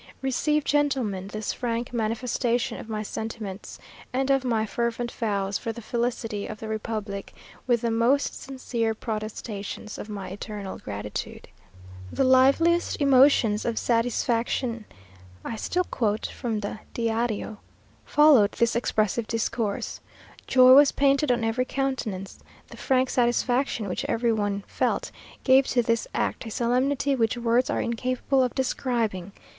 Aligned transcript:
Receive, 0.23 0.63
gentlemen, 0.63 1.27
this 1.27 1.53
frank 1.53 1.93
manifestation 1.93 2.79
of 2.79 2.89
my 2.89 3.03
sentiments, 3.03 3.77
and 4.11 4.31
of 4.31 4.43
my 4.43 4.65
fervent 4.65 5.11
vows 5.11 5.59
for 5.59 5.71
the 5.71 5.79
felicity 5.79 6.47
of 6.47 6.59
the 6.59 6.67
republic, 6.67 7.35
with 7.67 7.81
the 7.81 7.91
most 7.91 8.33
sincere 8.41 8.95
protestations 8.95 9.99
of 9.99 10.09
my 10.09 10.29
eternal 10.29 10.79
gratitude." 10.79 11.49
"The 12.11 12.23
liveliest 12.23 12.99
emotions 12.99 13.63
of 13.63 13.77
satisfaction" 13.77 14.85
(I 15.45 15.55
still 15.55 15.83
quote 15.83 16.25
from 16.25 16.61
the 16.61 16.79
Díario) 16.95 17.57
"followed 18.03 18.53
this 18.53 18.75
expressive 18.75 19.27
discourse. 19.27 19.99
Joy 20.47 20.73
was 20.73 20.91
painted 20.91 21.31
on 21.31 21.43
every 21.43 21.65
countenance. 21.65 22.39
The 22.69 22.77
frank 22.77 23.11
satisfaction 23.11 23.87
which 23.87 24.03
every 24.05 24.33
one 24.33 24.63
felt 24.65 25.11
gave 25.43 25.67
to 25.67 25.83
this 25.83 26.07
act 26.15 26.47
a 26.47 26.49
solemnity 26.49 27.15
which 27.15 27.37
words 27.37 27.69
are 27.69 27.81
incapable 27.81 28.41
of 28.41 28.55
describing. 28.55 29.31